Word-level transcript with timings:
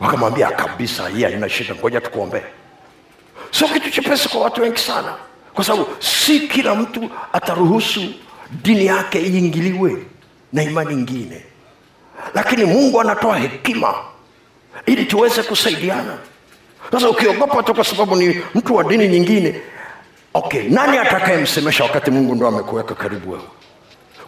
wakamwambia 0.00 0.50
kabisa 0.50 1.08
hii 1.08 1.22
haina 1.22 1.48
shida 1.48 1.74
ngoja 1.74 2.00
tukuombee. 2.00 2.42
Sio 3.50 3.68
kitu 3.68 3.90
chepesi 3.90 4.28
kwa 4.28 4.40
watu 4.40 4.62
wengi 4.62 4.78
sana 4.80 5.14
kwa 5.54 5.64
sababu 5.64 5.86
si 5.98 6.40
kila 6.40 6.74
mtu 6.74 7.10
ataruhusu 7.32 8.00
dini 8.50 8.86
yake 8.86 9.20
iingiliwe 9.20 9.96
na 10.52 10.62
imani 10.62 10.92
ingine 10.94 11.44
lakini 12.34 12.64
mungu 12.64 13.00
anatoa 13.00 13.36
hekima 13.38 13.94
ili 14.86 15.04
tuweze 15.04 15.42
kusaidiana. 15.42 16.18
Sasa 16.92 17.08
ukiogopa 17.10 17.62
tu 17.62 17.74
kwa 17.74 17.84
sababu 17.84 18.16
ni 18.16 18.42
mtu 18.54 18.74
wa 18.76 18.84
dini 18.84 19.08
nyingine 19.08 19.60
okay 20.34 20.62
nani 20.68 20.98
atakayemsemesha 20.98 21.84
wakati 21.84 22.10
mungu 22.10 22.34
ndo 22.34 22.46
amekuweka 22.48 22.94
karibu 22.94 23.30
wewe? 23.30 23.44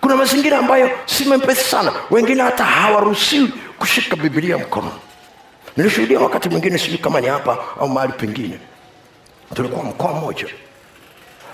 Kuna 0.01 0.17
mazingira 0.17 0.59
ambayo 0.59 0.91
si 1.07 1.25
mepesi 1.25 1.65
sana 1.71 1.93
wengine 2.11 2.43
hata 2.43 2.65
hawaruhusiwi 2.65 3.53
kushika 3.79 4.17
bibilia 4.17 4.59
mkono 4.59 4.93
nilishuhudia 5.77 6.21
wakati 6.21 6.49
mwingine 6.49 6.79
sijui 6.79 6.99
kama 6.99 7.21
ni 7.21 7.27
hapa 7.27 7.59
au 7.81 7.89
mahali 7.89 8.13
pengine. 8.13 8.59
Tulikuwa 9.55 9.85
mkoa 9.85 10.13
mmoja 10.13 10.47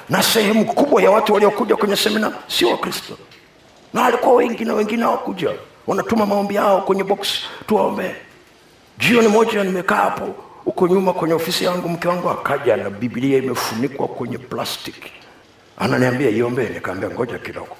na 0.08 0.22
sehemu 0.22 0.64
kubwa 0.64 1.02
ya 1.02 1.10
watu 1.10 1.34
waliokuja 1.34 1.76
kwenye 1.76 1.96
semina 1.96 2.32
sio 2.48 2.68
wakristo. 2.70 3.18
Na 3.94 4.02
walikuwa 4.02 4.34
wengi 4.34 4.64
na 4.64 4.74
wengine 4.74 5.02
hawakuja. 5.02 5.50
Wanatuma 5.86 6.26
maombi 6.26 6.54
yao 6.54 6.80
kwenye 6.82 7.04
box 7.04 7.28
tuwaombee 7.66 8.14
jioni 8.98 9.28
moja 9.28 9.64
nimekaa 9.64 9.96
hapo 9.96 10.34
huko 10.64 10.88
nyuma 10.88 11.12
kwenye 11.12 11.34
ofisi 11.34 11.64
yangu 11.64 11.88
mke 11.88 12.08
wangu 12.08 12.30
akaja 12.30 12.76
na 12.76 12.90
biblia 12.90 13.38
imefunikwa 13.38 14.08
kwenye 14.08 14.38
plastic. 14.38 14.94
Ananiambia 15.78 16.30
iombee 16.30 16.68
nikaambia 16.68 17.10
ngoja 17.10 17.38
kidogo. 17.38 17.76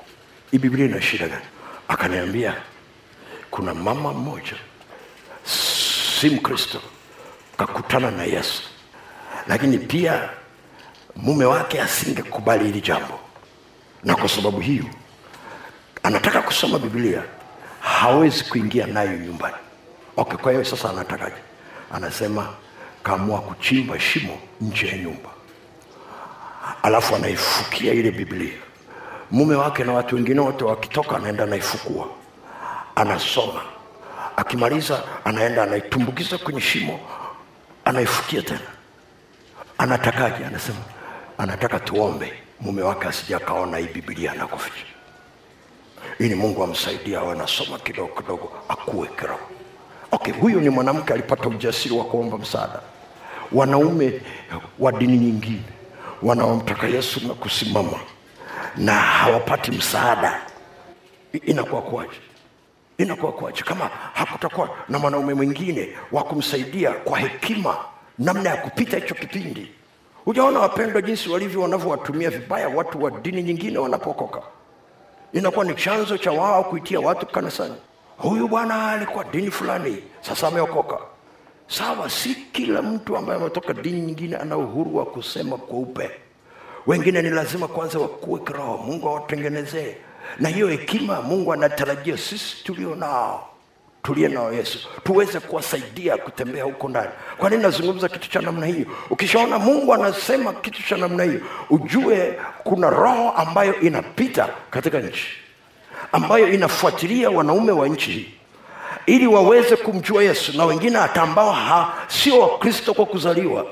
Hii 0.50 0.58
biblia 0.58 0.84
ina 0.86 1.02
shida 1.02 1.28
gani? 1.28 1.44
Akaniambia 1.88 2.55
kuna 3.50 3.74
mama 3.74 4.12
mmoja 4.12 4.55
si 6.20 6.30
mkristo 6.30 6.80
kakutana 7.56 8.11
na 8.11 8.25
yesu. 8.25 8.62
Lakini 9.48 9.79
pia 9.79 10.28
mume 11.17 11.45
wake 11.45 11.81
asingekubali 11.81 12.64
hili 12.64 12.81
jambo. 12.81 13.19
Na 14.05 14.14
kwa 14.14 14.28
sababu 14.28 14.61
hiyo 14.61 14.84
anataka 16.03 16.42
kusoma 16.42 16.78
biblia 16.78 17.23
hawezi 17.81 18.45
kuingia 18.45 18.86
nayo 18.86 19.19
nyumbani. 19.19 19.56
Okay 20.17 20.36
kwa 20.39 20.53
hiyo 20.53 20.64
sasa 20.64 20.91
anatakaje? 20.91 21.36
Anasema 21.92 22.48
kaamua 23.03 23.41
kuchimba 23.41 24.01
shimo 24.01 24.39
nje 24.61 24.86
ya 24.89 24.98
nyumba. 24.98 25.30
Alafu 26.83 27.14
anaifukia 27.17 27.92
ile 27.92 28.11
biblia. 28.11 28.55
Mume 29.30 29.55
wake 29.55 29.84
na 29.84 29.92
watu 29.92 30.14
wengine 30.14 30.41
wote 30.41 30.64
wakitoka 30.64 31.17
anaenda 31.17 31.45
anaifukua. 31.45 32.08
Anasoma 32.95 33.61
akimaliza 34.37 35.03
anaenda 35.25 35.62
anaitumbukiza 35.62 36.39
kwenye 36.39 36.61
shimo 36.61 37.01
anaifukia 37.84 38.42
tena. 38.42 38.61
Anatakaje? 39.79 40.45
Anasema 40.45 40.79
anataka 41.39 41.79
tuombe. 41.81 42.33
Mume 42.61 42.83
wake 42.83 43.09
asija 43.09 43.37
akaona 43.37 43.79
hii 43.79 43.87
bibilia 43.95 44.33
anakoficha. 44.33 44.87
Ili 46.19 46.34
mungu 46.34 46.62
amsaidia 46.64 47.19
awe 47.19 47.33
anasoma 47.33 47.79
kidogo 47.79 48.14
kidogo 48.23 48.53
akuwe 48.69 49.09
kiroho. 49.20 49.41
Okay 50.12 50.33
huyu 50.33 50.61
ni 50.61 50.69
mwanamke 50.70 51.12
alipata 51.12 51.48
ujasiri 51.48 51.95
wa 51.95 52.05
kuomba 52.05 52.39
msaada. 52.39 52.81
Wanaume 53.53 54.20
wa 54.79 54.92
dini 54.92 55.17
nyingine 55.19 55.62
wanaomtaka 56.23 56.87
yesu 56.87 57.29
na 57.29 57.34
kusimama 57.34 57.98
na 58.77 58.92
hawapati 58.92 59.70
msaada. 59.70 60.41
Inakuwa 61.47 61.83
kuwaje 61.83 62.17
inakuwa 62.98 63.33
kuwaje 63.33 63.62
kama 63.62 63.91
hakutakuwa 64.14 64.70
na 64.89 64.98
mwanaume 64.98 65.34
mwingine 65.34 65.89
wa 66.12 66.22
kumsaidia 66.25 66.91
kwa 66.92 67.19
hekima 67.19 67.77
namna 68.19 68.50
ya 68.50 68.56
kupita 68.56 68.97
hicho 68.97 69.14
kipindi. 69.14 69.72
Hujaona 70.25 70.61
wapendwa 70.61 71.02
jinsi 71.02 71.28
walivyo 71.28 71.61
wanavyowatumia 71.62 72.30
vibaya 72.30 72.69
watu 72.69 73.02
wa 73.05 73.11
dini 73.11 73.42
nyingine 73.42 73.78
wanapokoka. 73.78 74.42
Inakuwa 75.33 75.64
ni 75.64 75.74
chanzo 75.74 76.18
cha 76.18 76.33
wao 76.33 76.64
kuitia 76.64 77.01
watu 77.01 77.27
kanisani. 77.27 77.74
Huyu 78.18 78.48
bwana 78.48 78.90
alikuwa 78.90 79.24
dini 79.24 79.51
fulani 79.51 80.02
sasa 80.20 80.48
ameokoka. 80.48 80.98
Sawa 81.68 82.11
si 82.11 82.34
kila 82.34 82.83
mtu 82.83 83.17
ambaye 83.17 83.40
ametoka 83.40 83.73
dini 83.73 84.01
nyingine 84.01 84.36
ana 84.36 84.57
uhuru 84.57 84.96
wa 84.96 85.07
kusema 85.07 85.57
kweupe. 85.57 86.11
Wengine 86.86 87.23
ni 87.23 87.30
lazima 87.30 87.68
kwanza 87.68 87.98
wakuwe 87.98 88.40
kiroho 88.40 88.77
mungu 88.77 89.08
awatengenezee 89.08 89.96
na 90.39 90.48
hiyo 90.48 90.69
hekima 90.69 91.23
mungu 91.23 91.53
anatarajia 91.53 92.19
sisi 92.19 92.64
tulio 92.64 92.95
nao 92.95 93.48
tuliye 94.03 94.29
nao 94.29 94.53
yesu. 94.53 94.89
Tuweze 95.05 95.41
kuwasaidia 95.41 96.17
kutembea 96.17 96.64
huko 96.64 96.89
ndani. 96.89 97.11
Kwa 97.39 97.51
nini 97.51 97.63
nazungumza 97.63 98.09
kitu 98.09 98.31
cha 98.31 98.41
namna 98.41 98.67
hiyo? 98.67 98.87
Ukishaona 99.11 99.59
mungu 99.59 99.95
anasema 99.95 100.53
kitu 100.53 100.83
cha 100.89 100.97
namna 100.97 101.25
hiyo 101.25 101.41
ujue 101.70 102.39
kuna 102.64 102.91
roho 102.91 103.31
ambayo 103.31 103.81
inapita 103.81 104.48
katika 104.70 104.98
nchi 105.01 105.27
ambayo 106.13 106.48
inafuatilia 106.53 107.31
wanaume 107.31 107.73
wa 107.73 107.89
nchi 107.89 108.11
hii 108.11 108.29
ili 109.07 109.27
waweze 109.27 109.77
kumjua 109.77 110.23
yesu. 110.23 110.57
Na 110.57 110.64
wengine 110.64 110.98
hata 110.98 111.23
ambao 111.23 111.93
sio 112.08 112.41
wakristo 112.41 112.95
kwa 112.95 113.07
kuzaliwa. 113.07 113.67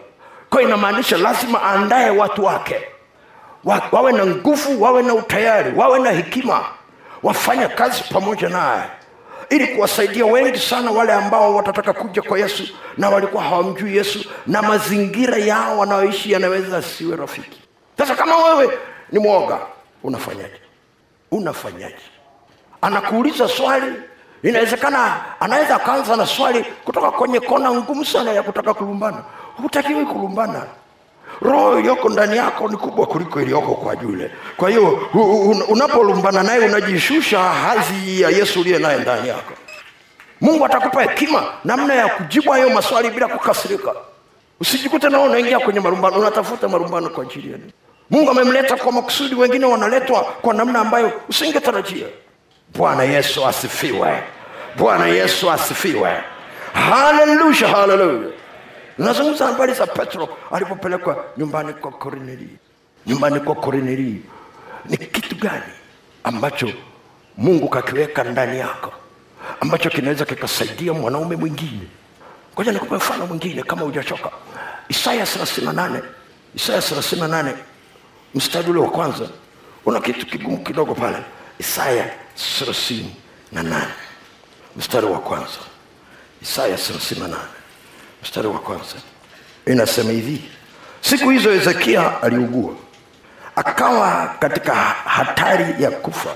Kwa 0.50 0.62
inamaanisha 0.62 1.16
lazima 1.18 1.62
aandaye 1.62 2.10
watu 2.10 2.44
wake 2.44 2.80
wa, 3.64 3.82
wawe 3.92 4.12
na 4.12 4.26
nguvu 4.26 4.82
wawe 4.82 5.02
na 5.02 5.14
utayari 5.14 5.72
wawe 5.76 5.98
na 5.98 6.10
hekima 6.10 6.64
wafanye 7.22 7.66
kazi 7.68 8.02
pamoja 8.12 8.48
naye. 8.48 8.82
Ili 9.50 9.66
kuwasaidia 9.66 10.26
wengi 10.26 10.58
sana 10.58 10.90
wale 10.90 11.12
ambao 11.12 11.54
watataka 11.54 11.92
kuja 11.92 12.22
kwa 12.22 12.38
yesu 12.38 12.62
na 12.98 13.10
walikuwa 13.10 13.42
hawamjui 13.42 13.96
yesu 13.96 14.30
na 14.46 14.62
mazingira 14.62 15.36
yao 15.38 15.78
wanayoishi 15.78 16.32
yanaweza 16.32 16.82
siwe 16.82 17.16
rafiki. 17.16 17.62
Sasa 17.98 18.14
kama 18.14 18.36
wewe 18.36 18.78
ni 19.12 19.18
mwoga 19.18 19.58
unafanyaje? 20.02 20.60
Unafanyaje? 21.30 21.96
Anakuuliza 22.82 23.48
swali. 23.48 23.92
Inawezekana 24.42 25.20
anaweza 25.40 25.76
akaanza 25.76 26.16
na 26.16 26.26
swali 26.26 26.64
kutoka 26.84 27.10
kwenye 27.10 27.40
kona 27.40 27.70
ngumu 27.72 28.04
sana 28.04 28.32
ya 28.32 28.42
kutaka 28.42 28.74
kulumbana. 28.74 29.22
Hutakiwi 29.56 30.06
kulumbana 30.06 30.62
roho 31.42 31.78
iliyoko 31.78 32.08
ndani 32.08 32.36
yako 32.36 32.68
ni 32.68 32.76
kubwa 32.76 33.06
kuliko 33.06 33.40
iliyoko 33.42 33.74
kwa 33.74 33.94
yule. 34.02 34.30
Kwa 34.56 34.70
hiyo 34.70 35.08
unapolumbana 35.68 36.42
naye 36.42 36.60
unajishusha 36.60 37.38
hadhi 37.38 38.20
ya 38.20 38.30
yesu 38.30 38.60
uliye 38.60 38.78
naye 38.78 38.98
ndani 38.98 39.28
yako. 39.28 39.52
Mungu 40.40 40.64
atakupa 40.66 41.02
hekima 41.02 41.44
namna 41.64 41.94
ya 41.94 42.08
kujibu 42.08 42.50
hayo 42.52 42.70
maswali 42.70 43.10
bila 43.10 43.28
kukasirika. 43.28 43.94
Usijikute 44.60 45.08
nao 45.08 45.22
unaingia 45.24 45.58
kwenye 45.58 45.80
marumbano 45.80 46.16
unatafuta 46.18 46.68
marumbano 46.68 47.08
kwa 47.10 47.24
ajili 47.24 47.48
nini 47.48 47.72
mungu 48.10 48.30
amemleta 48.30 48.76
kwa 48.76 48.92
makusudi 48.92 49.34
wengine 49.34 49.66
wanaletwa 49.66 50.20
kwa 50.22 50.54
namna 50.54 50.78
ambayo 50.78 51.12
usingetarajia. 51.28 52.06
Bwana 52.74 53.02
yesu 53.04 53.46
asifiwe. 53.46 54.22
Bwana 54.76 55.06
yesu 55.06 55.50
asifiwe. 55.50 56.10
Haleluya 56.90 57.68
haleluya 57.68 58.30
nazungumza 58.98 59.46
habari 59.46 59.74
za 59.74 59.86
petro 59.86 60.28
alipopelekwa 60.52 61.24
nyumbani 61.36 61.72
kwa 61.72 61.90
Kornelio. 61.92 62.48
nyumbani 63.06 63.40
kwa 63.40 63.54
Kornelio 63.54 64.20
ni 64.84 64.96
kitu 64.96 65.34
gani 65.36 65.72
ambacho 66.24 66.72
mungu 67.36 67.68
kakiweka 67.68 68.24
ndani 68.24 68.58
yako 68.58 68.92
ambacho 69.60 69.90
kinaweza 69.90 70.24
kikasaidia 70.24 70.92
mwanaume 70.92 71.36
mwingine? 71.36 71.86
Ngoja 72.54 72.72
nikupe 72.72 72.94
mfano 72.94 73.26
mwingine 73.26 73.62
kama 73.62 73.82
hujachoka. 73.82 74.30
Isaya 74.88 75.24
38 75.24 76.02
isaya 76.54 76.78
38 76.80 77.54
mstari 78.34 78.70
ule 78.70 78.80
wa 78.80 78.90
kwanza. 78.90 79.28
Una 79.86 80.00
kitu 80.00 80.26
kigumu 80.26 80.58
kidogo 80.64 80.94
pale. 80.94 81.16
Isaya 81.58 82.10
38 82.60 83.86
mstari 84.76 85.06
wa 85.06 85.18
kwanza. 85.18 85.58
Isaya 86.42 86.76
38 86.76 87.36
mstari 88.24 88.48
wa 88.48 88.58
kwanza. 88.58 88.94
Inasema 89.66 90.10
hivi 90.10 90.42
siku 91.00 91.30
hizo 91.30 91.50
hezekia 91.50 92.22
aliugua. 92.22 92.74
Akawa 93.56 94.34
katika 94.38 94.74
hatari 94.74 95.82
ya 95.82 95.90
kufa. 95.90 96.34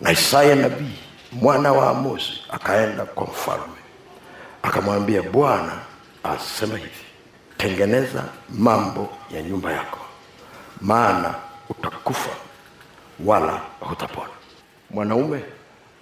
Na 0.00 0.12
isaya 0.12 0.56
nabii 0.56 0.98
mwana 1.32 1.72
wa 1.72 1.90
amozi 1.90 2.32
akaenda 2.50 3.04
kwa 3.04 3.24
mfalme. 3.26 3.74
Akamwambia 4.62 5.22
bwana 5.22 5.72
asema 6.24 6.78
hivi 6.78 7.04
tengeneza 7.56 8.24
mambo 8.50 9.08
ya 9.30 9.42
nyumba 9.42 9.72
yako 9.72 9.98
maana 10.80 11.34
utakufa 11.68 12.30
wala 13.24 13.60
hutapona. 13.80 14.30
Mwanaume 14.90 15.44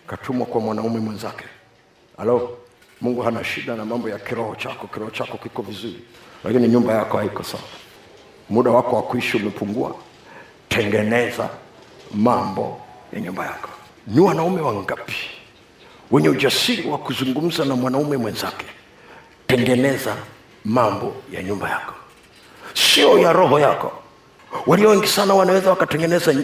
katumwa 0.07 0.47
kwa 0.47 0.61
mwanaume 0.61 1.01
mwenzake. 1.01 1.45
Halo 2.17 2.59
mungu 3.03 3.23
hana 3.23 3.45
shida 3.45 3.77
na 3.77 3.85
mambo 3.85 4.09
ya 4.09 4.19
kiroho 4.19 4.57
chako 4.57 4.87
kiroho 4.87 5.11
chako 5.11 5.39
kiko 5.39 5.63
vizuri. 5.63 6.01
Lakini 6.45 6.69
nyumba 6.69 6.93
yako 6.95 7.19
haiko 7.19 7.43
sawa. 7.43 7.63
Muda 8.51 8.71
wako 8.71 8.97
wa 8.97 9.03
kuishi 9.03 9.37
umepungua. 9.37 9.95
Tengeneza 10.69 11.49
mambo 12.15 12.81
ya 13.13 13.21
nyumba 13.21 13.45
yako. 13.47 13.69
Ni 14.07 14.21
wanaume 14.21 14.61
wangapi? 14.61 15.15
Wenye 16.11 16.29
ujasiri 16.29 16.89
wa 16.89 16.99
kuzungumza 16.99 17.65
na 17.65 17.77
mwanaume 17.77 18.17
mwenzake. 18.17 18.67
Tengeneza 19.47 20.17
mambo 20.65 21.15
ya 21.33 21.43
nyumba 21.43 21.71
yako. 21.71 21.95
Sio 22.75 23.19
ya 23.19 23.33
roho 23.33 23.61
yako. 23.61 23.93
Walio 24.67 24.91
wengi 24.91 25.07
sana 25.07 25.35
wanaweza 25.35 25.71
wakatengeneza 25.71 26.35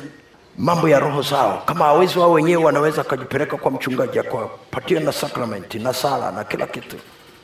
mambo 0.58 0.88
ya 0.88 0.98
roho 0.98 1.22
zao. 1.22 1.62
Kama 1.66 1.84
hawezi 1.84 2.18
wao 2.18 2.32
wenyewe 2.32 2.64
wanaweza 2.64 3.00
akajipeleka 3.00 3.56
kwa 3.56 3.70
mchungaji 3.70 4.18
akawapatia 4.18 5.00
na 5.00 5.12
sakramenti 5.12 5.78
na 5.78 5.92
sala 5.94 6.32
na 6.32 6.44
kila 6.44 6.66
kitu. 6.66 6.96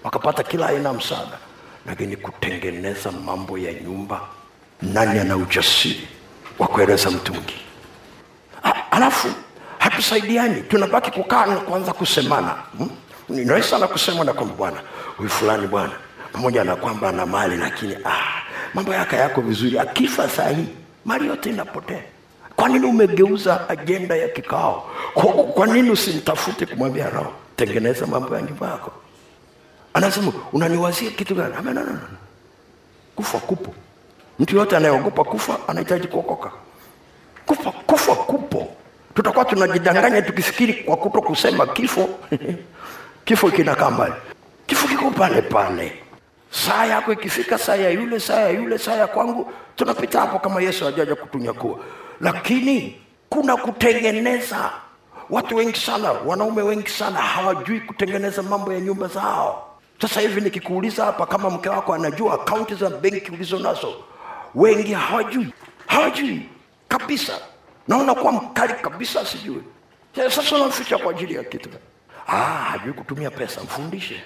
Wakapata 0.04 0.42
kila 0.42 0.66
aina 0.66 0.88
ya 0.88 0.94
msaada. 0.94 1.38
Lakini 1.86 2.16
kutengeneza 2.16 3.12
mambo 3.12 3.58
ya 3.58 3.72
nyumba 3.72 4.20
nani 4.82 5.18
ana 5.18 5.36
ujasiri 5.36 6.08
wa 6.58 6.66
kueleza 6.68 7.10
mtu 7.10 7.32
mwingine? 7.34 7.60
Halafu 8.62 8.86
alafu 8.90 9.28
hatusaidiani. 9.78 10.60
Tunabaki 10.62 11.10
kukaa 11.10 11.46
na 11.46 11.56
kuanza 11.56 11.92
kusemana. 11.92 12.54
Hmm? 12.78 12.90
ni 13.28 13.44
rahisi 13.44 13.68
sana 13.68 13.86
kusema 13.86 14.24
na 14.24 14.32
kwamba 14.32 14.54
bwana 14.54 14.76
huyu 15.16 15.28
fulani 15.30 15.66
bwana 15.66 15.92
pamoja 16.32 16.64
na 16.64 16.76
kwamba 16.76 17.08
ana 17.08 17.26
mali 17.26 17.56
lakini 17.56 17.96
ah, 18.04 18.42
mambo 18.74 18.94
yake 18.94 19.16
yako 19.16 19.40
vizuri. 19.40 19.78
Akifa 19.78 20.28
saa 20.28 20.48
hii 20.48 20.66
mali 21.04 21.26
yote 21.28 21.50
inapotea 21.50 22.02
kwa 22.56 22.68
nini 22.68 22.86
umegeuza 22.86 23.68
ajenda 23.68 24.16
ya 24.16 24.28
kikao? 24.28 24.90
Kwa, 25.14 25.24
kwa 25.32 25.66
nini 25.66 25.90
usimtafute 25.90 26.66
kumwambia 26.66 27.10
roho 27.10 27.32
tengeneza 27.56 28.06
mambo 28.06 28.36
ya 28.36 28.42
nyumba 28.42 28.66
yako 28.70 28.92
anasema 29.94 30.32
unaniwazia 30.52 31.10
kitu 31.10 31.34
gani? 31.34 31.54
Ame, 31.58 31.72
no, 31.72 31.80
no, 31.84 31.98
kufa 33.16 33.38
kupo. 33.38 33.74
Mtu 34.38 34.56
yote 34.56 34.76
anayeogopa 34.76 35.24
kufa 35.24 35.58
anahitaji 35.68 36.06
kuokoka. 36.08 36.50
Kufa 37.46 37.70
kufa 37.72 38.14
kupo. 38.14 38.68
Tutakuwa 39.14 39.44
tunajidanganya 39.44 40.22
tukifikiri 40.22 40.74
kwa 40.74 40.96
kuto 40.96 41.20
kusema 41.22 41.66
kifo. 41.66 42.08
Kifo 43.24 43.50
kinakaa 43.50 43.90
mbali. 43.90 44.14
Kifo 44.66 44.88
kiko 44.88 45.10
pale 45.10 45.42
pale. 45.42 45.92
Saa 46.50 46.86
yako 46.86 47.12
ikifika 47.12 47.58
saa 47.58 47.76
ya 47.76 47.90
yule 47.90 48.20
saa 48.20 48.40
ya 48.40 48.50
yule 48.50 48.78
saa 48.78 48.94
ya 48.94 49.06
kwangu 49.06 49.52
tunapita 49.76 50.20
hapo 50.20 50.38
kama 50.38 50.62
yesu 50.62 50.86
ajaja 50.86 51.14
kutunyakua 51.14 51.78
lakini 52.20 53.00
kuna 53.28 53.56
kutengeneza. 53.56 54.70
Watu 55.30 55.56
wengi 55.56 55.78
sana 55.78 56.12
wanaume 56.12 56.62
wengi 56.62 56.88
sana 56.90 57.18
hawajui 57.18 57.80
kutengeneza 57.80 58.42
mambo 58.42 58.72
ya 58.72 58.80
nyumba 58.80 59.06
zao. 59.08 59.70
Sasa 60.02 60.20
hivi 60.20 60.40
nikikuuliza 60.40 61.04
hapa 61.04 61.26
kama 61.26 61.50
mke 61.50 61.68
wako 61.68 61.94
anajua 61.94 62.34
akaunti 62.34 62.74
za 62.74 62.90
benki 62.90 63.30
ulizo 63.32 63.58
nazo 63.58 63.94
wengi 64.54 64.92
hawajui. 64.92 65.54
Hawajui 65.86 66.48
kabisa. 66.88 67.32
Naona 67.88 68.14
kuwa 68.14 68.32
mkali 68.32 68.72
kabisa 68.74 69.26
sijui. 69.26 69.62
Sasa 70.16 70.56
unamficha 70.56 70.98
kwa 70.98 71.10
ajili 71.10 71.34
ya 71.34 71.44
kitu. 71.44 71.68
Ah, 72.26 72.36
hajui 72.42 72.92
kutumia 72.92 73.30
pesa 73.30 73.60
mfundishe. 73.62 74.22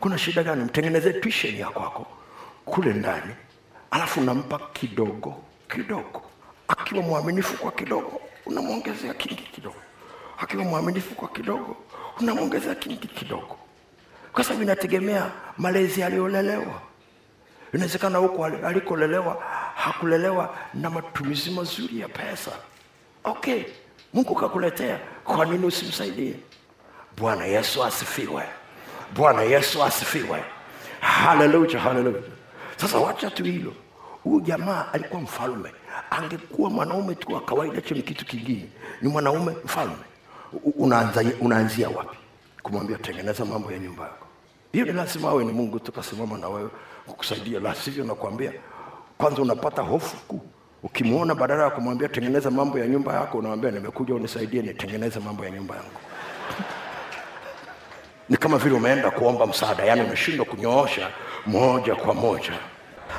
Kuna 0.00 0.18
shida 0.18 0.42
gani? 0.42 0.64
Mtengenezee 0.64 1.12
tuition 1.12 1.54
ya 1.56 1.68
kwako 1.68 2.06
kule 2.64 2.92
ndani 2.92 3.32
alafu 3.90 4.20
nampa 4.20 4.58
kidogo 4.72 5.34
kidogo 5.74 6.22
akiwa 6.68 7.02
mwaminifu 7.02 7.56
kwa 7.58 7.72
kidogo 7.72 8.20
unamwongezea 8.46 9.14
kingi 9.14 9.42
kidogo. 9.42 9.76
Akiwa 10.38 10.64
mwaminifu 10.64 11.14
kwa 11.14 11.28
kidogo 11.28 11.76
unamwongezea 12.20 12.74
kingi 12.74 13.08
kidogo. 13.08 13.56
Kwa 14.32 14.44
sababu 14.44 14.62
inategemea 14.62 15.30
malezi 15.58 16.02
aliyolelewa. 16.02 16.80
Inawezekana 17.74 18.18
huko 18.18 18.44
alikolelewa 18.44 19.42
hakulelewa 19.74 20.56
na 20.74 20.90
matumizi 20.90 21.50
mazuri 21.50 22.00
ya 22.00 22.08
pesa. 22.08 22.50
Okay 23.24 23.64
mungu 24.14 24.34
kakuletea 24.34 24.98
kwa 25.24 25.44
nini 25.44 25.66
usimsaidie? 25.66 26.34
Bwana 27.16 27.44
yesu 27.44 27.84
asifiwe. 27.84 28.42
Bwana 29.14 29.42
yesu 29.42 29.84
asifiwe. 29.84 30.44
Haleluya 31.00 31.80
haleluya 31.80 32.22
sasa 32.76 32.98
wacha 32.98 33.30
tu 33.30 33.44
hilo. 33.44 33.74
Huyu 34.24 34.40
jamaa 34.40 34.86
alikuwa 34.92 35.22
mfalme 35.22 35.72
angekuwa 36.10 36.70
mwanaume 36.70 37.14
tu 37.14 37.32
wa 37.34 37.40
kawaida 37.40 37.80
chini 37.80 38.02
kitu 38.02 38.26
kingine. 38.26 38.68
Ni 39.02 39.08
mwanaume 39.08 39.56
mfalme. 39.64 39.94
U- 40.52 40.86
unaanzia 41.40 41.88
wapi? 41.88 42.16
Kumwambia 42.62 42.98
tengeneza 42.98 43.44
mambo 43.44 43.72
ya 43.72 43.78
nyumba 43.78 44.02
yako. 44.04 44.26
Hiyo 44.72 44.84
ni 44.86 44.92
lazima 44.92 45.28
awe 45.28 45.44
ni 45.44 45.52
mungu 45.52 45.78
tukasimama 45.80 46.38
na 46.38 46.48
wewe 46.48 46.70
kukusaidia. 47.06 47.60
La 47.60 47.74
nakwambia 48.04 48.52
kwanza 49.18 49.42
unapata 49.42 49.82
hofu 49.82 50.16
kuu 50.16 50.40
ukimwona 50.82 51.34
badala 51.34 51.62
ya 51.64 51.70
kumwambia 51.70 52.08
tengeneza 52.08 52.50
mambo 52.50 52.78
ya 52.78 52.86
nyumba 52.86 53.12
yako 53.14 53.38
unamwambia 53.38 53.70
nimekuja 53.70 54.14
unisaidie 54.14 54.62
nitengeneze 54.62 55.20
mambo 55.20 55.44
ya 55.44 55.50
nyumba 55.50 55.76
yangu. 55.76 55.90
Ni 58.28 58.36
kama 58.36 58.58
vile 58.58 58.74
umeenda 58.74 59.10
kuomba 59.10 59.46
msaada 59.46 59.84
yaani 59.84 60.02
umeshindwa 60.02 60.46
kunyoosha 60.46 61.10
moja 61.46 61.94
kwa 61.96 62.14
moja 62.14 62.52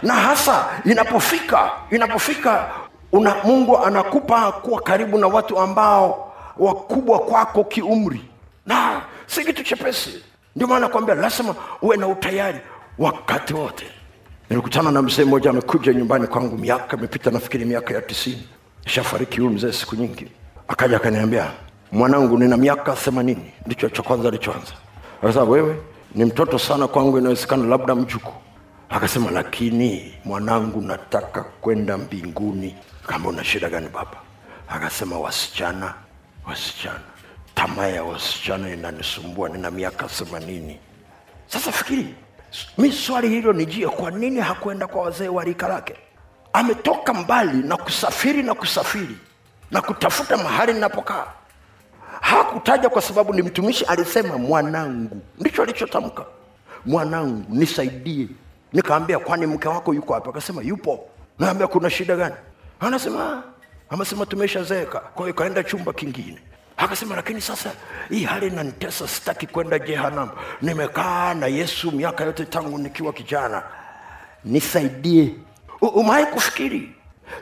na 0.03 0.13
hasa 0.13 0.65
inapofika 0.85 1.71
inapofika 1.91 2.69
una, 3.11 3.35
mungu 3.43 3.77
anakupa 3.77 4.51
kuwa 4.51 4.81
karibu 4.81 5.17
na 5.17 5.27
watu 5.27 5.59
ambao 5.59 6.33
wakubwa 6.57 7.19
kwako 7.19 7.63
kiumri. 7.63 8.21
Na 8.65 9.01
si 9.27 9.45
kitu 9.45 9.63
chepesi. 9.63 10.23
Ndio 10.55 10.67
maana 10.67 10.79
nakwambia 10.79 11.15
lazima 11.15 11.55
uwe 11.81 11.97
na 11.97 12.07
utayari 12.07 12.59
wakati 12.97 13.53
wote. 13.53 13.85
Nilikutana 14.49 14.91
na 14.91 15.01
mzee 15.01 15.23
mmoja 15.25 15.49
amekuja 15.49 15.93
nyumbani 15.93 16.27
kwangu 16.27 16.57
miaka 16.57 16.97
imepita 16.97 17.31
nafikiri 17.31 17.65
miaka 17.65 17.93
ya 17.93 18.01
tisini. 18.01 18.47
Ishafariki 18.85 19.37
huyu 19.41 19.49
mzee 19.53 19.71
siku 19.71 19.95
nyingi. 19.95 20.27
Akaja 20.67 20.97
akaniambia 20.97 21.51
mwanangu 21.91 22.37
nina 22.37 22.57
miaka 22.57 22.93
themanini. 22.93 23.51
Ndicho 23.65 23.89
cha 23.89 24.01
kwanza 24.03 24.27
alichoanza. 24.27 24.73
Akasema 25.23 25.45
wewe 25.45 25.75
ni 26.15 26.25
mtoto 26.25 26.59
sana 26.59 26.87
kwangu 26.87 27.17
inawezekana 27.17 27.65
labda 27.67 27.95
mjuku 27.95 28.33
akasema 28.89 29.31
lakini 29.31 30.13
mwanangu 30.25 30.81
nataka 30.81 31.43
kwenda 31.43 31.97
mbinguni. 31.97 32.75
Kama 33.07 33.29
una 33.29 33.43
shida 33.43 33.69
gani 33.69 33.89
baba? 33.89 34.17
Akasema 34.69 35.19
wasichana 35.19 35.93
wasichana 36.47 36.99
tamaa 37.55 37.87
ya 37.87 38.03
wasichana 38.03 38.69
inanisumbua. 38.73 39.49
Nina 39.49 39.71
miaka 39.71 40.07
themanini. 40.07 40.79
Sasa 41.47 41.71
fikiri 41.71 42.15
mi 42.77 42.91
swali 42.91 43.29
hilo 43.29 43.53
nijie 43.53 43.87
kwa 43.87 44.11
nini 44.11 44.39
hakwenda 44.39 44.87
kwa 44.87 45.01
wazee 45.01 45.27
wa 45.27 45.43
rika 45.43 45.67
lake? 45.67 45.95
Ametoka 46.53 47.13
mbali 47.13 47.57
na 47.63 47.77
kusafiri 47.77 48.43
na 48.43 48.53
kusafiri 48.53 49.17
na 49.71 49.81
kutafuta 49.81 50.37
mahali 50.37 50.73
ninapokaa. 50.73 51.25
Hakutaja 52.21 52.89
kwa 52.89 53.01
sababu 53.01 53.33
ni 53.33 53.41
mtumishi 53.41 53.85
alisema 53.85 54.37
mwanangu. 54.37 55.21
Ndicho 55.39 55.63
alichotamka. 55.63 56.25
Mwanangu 56.85 57.45
nisaidie 57.49 58.27
nikaambia 58.73 59.19
kwani 59.19 59.45
mke 59.45 59.67
wako 59.67 59.93
yuko 59.93 60.13
wapi? 60.13 60.29
akasema 60.29 60.61
yupo. 60.61 61.05
Naambia 61.39 61.67
kuna 61.67 61.89
shida 61.89 62.15
gani? 62.15 62.35
Anasema 62.79 63.43
amesema 63.89 64.25
tumeshazeeka 64.25 64.99
kwa 64.99 65.25
hiyo 65.25 65.33
kaenda 65.33 65.63
chumba 65.63 65.93
kingine. 65.93 66.39
Akasema 66.77 67.15
lakini 67.15 67.41
sasa 67.41 67.71
hii 68.09 68.23
hali 68.23 68.47
inanitesa 68.47 69.07
sitaki 69.07 69.47
kwenda 69.47 69.79
jehanamu. 69.79 70.31
Nimekaa 70.61 71.33
na 71.33 71.47
yesu 71.47 71.91
miaka 71.91 72.23
yote 72.23 72.45
tangu 72.45 72.77
nikiwa 72.77 73.13
kijana. 73.13 73.63
Nisaidie. 74.45 75.35
Umewahi 75.81 76.25
kufikiri? 76.25 76.95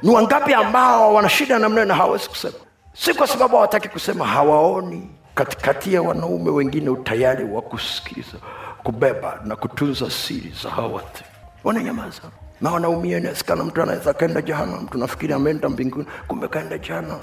Ni 0.04 0.10
wangapi 0.10 0.54
ambao 0.54 1.14
wana 1.14 1.30
shida 1.30 1.60
namna 1.60 1.86
na 1.86 1.96
hawawezi 1.96 2.30
kusema? 2.30 2.54
Si 2.94 3.14
kwa 3.14 3.28
sababu 3.28 3.56
hawataki 3.56 3.90
kusema 3.90 4.28
hawaoni 4.28 5.10
katikati 5.38 5.94
ya 5.94 6.02
wanaume 6.02 6.50
wengine 6.52 6.90
utayari 6.90 7.44
wa 7.44 7.62
kusikiza 7.62 8.38
kubeba 8.84 9.42
na 9.46 9.56
kutunza 9.56 10.12
siri 10.12 10.54
za 10.64 10.70
hawa 10.70 10.88
watu. 10.88 11.24
Wananyamaza. 11.64 12.22
Na 12.62 12.72
wanaumia 12.72 13.18
inasikana 13.18 13.64
mtu 13.64 13.82
anaweza 13.82 14.12
akaenda 14.12 14.42
jehanamu. 14.42 14.88
Tunafikiri 14.92 15.34
ameenda 15.34 15.70
mbinguni 15.70 16.06
kumbe 16.28 16.48
kaenda 16.48 16.78
jehanamu. 16.78 17.22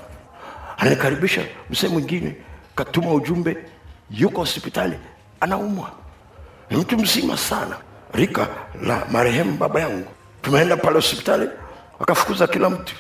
Ananikaribisha 0.77 1.43
msee 1.71 1.89
mwingine 1.89 2.37
katuma 2.75 3.13
ujumbe 3.15 3.57
yuko 4.11 4.41
hospitali 4.41 4.99
anaumwa. 5.41 5.91
Ni 6.71 6.77
mtu 6.77 6.99
mzima 6.99 7.37
sana. 7.37 7.77
Rika 8.13 8.49
la 8.83 9.03
marehemu 9.13 9.57
baba 9.57 9.81
yangu. 9.81 10.09
Tumeenda 10.43 10.77
pale 10.77 10.95
hospitali 10.97 11.49
akafukuza 12.01 12.47
kila 12.47 12.71
mtu. 12.71 12.95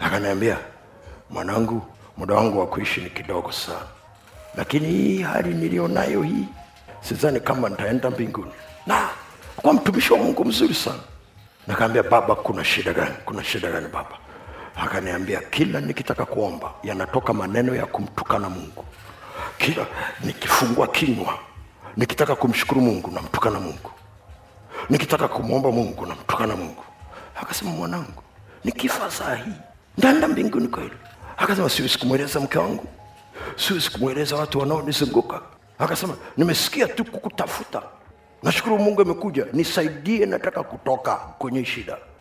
Akaniambia 0.00 0.56
mwanangu 1.30 1.82
muda 2.16 2.34
wangu 2.34 2.58
wa 2.58 2.66
kuishi 2.66 3.00
ni 3.00 3.10
kidogo 3.10 3.52
sana 3.52 3.86
lakini 4.56 4.86
hii 4.88 5.22
hali 5.22 5.54
nilionayo 5.54 6.22
hii 6.22 6.44
sidhani 7.00 7.40
kama 7.40 7.68
nitaenda 7.68 8.10
mbinguni. 8.10 8.52
Na 8.86 9.08
kwa 9.56 9.72
mtumishi 9.72 10.12
wa 10.12 10.18
mungu 10.18 10.44
mzuri 10.44 10.74
sana. 10.74 10.98
Nakaambia 11.66 12.02
baba 12.02 12.34
kuna 12.34 12.64
shida 12.64 12.92
gani? 12.92 13.14
Kuna 13.24 13.44
shida 13.44 13.70
gani 13.70 13.88
baba? 13.88 14.18
Akaniambia 14.76 15.40
kila 15.40 15.80
nikitaka 15.80 16.24
kuomba 16.24 16.72
yanatoka 16.82 17.32
maneno 17.32 17.74
ya 17.74 17.86
kumtukana 17.86 18.48
mungu. 18.48 18.84
Kila 19.58 19.86
nikifungua 20.24 20.86
kinywa 20.86 21.38
nikitaka 21.96 22.34
kumshukuru 22.36 22.80
mungu 22.80 23.10
namtukana 23.10 23.60
mungu. 23.60 23.90
Nikitaka 24.90 25.28
kumwomba 25.28 25.70
mungu 25.72 26.06
namtukana 26.06 26.56
mungu. 26.56 26.84
Akasema 27.42 27.70
mwanangu 27.70 28.22
nikifa 28.64 29.10
saa 29.10 29.34
hii 29.34 29.52
ndaenda 29.98 30.28
mbinguni 30.28 30.68
kweli. 30.68 30.92
Akasema 31.36 31.68
siwezi 31.68 31.98
kumweleza 31.98 32.40
mke 32.40 32.58
wangu 32.58 32.86
siwezi 33.56 33.90
kumweleza 33.90 34.36
watu 34.36 34.58
wanaonizunguka 34.58 35.40
akasema 35.78 36.16
nimesikia 36.36 36.88
tu 36.88 37.04
kukutafuta. 37.04 37.82
Nashukuru 38.42 38.78
mungu 38.78 39.02
amekuja. 39.02 39.46
Nisaidie 39.52 40.26
nataka 40.26 40.62
kutoka 40.62 41.14
kwenye 41.14 41.64
shida 41.64 41.96